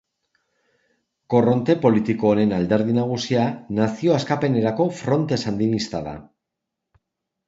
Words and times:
Korronte 1.33 1.73
politiko 1.83 2.31
honen 2.31 2.55
alderdi 2.59 2.95
nagusia 2.95 3.43
Nazio 3.81 4.15
Askapenerako 4.15 4.87
Fronte 5.03 5.39
Sandinista 5.45 6.03
da. 6.09 6.15